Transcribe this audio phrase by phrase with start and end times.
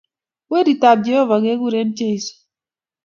[0.51, 2.27] Weritab Jehovah kekuren Jesus